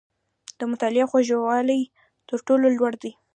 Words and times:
•د 0.59 0.61
مطالعې 0.71 1.05
خوږوالی، 1.09 1.81
تر 2.27 2.37
ټولو 2.47 2.65
لوړ 2.77 2.93
دی. 3.01 3.11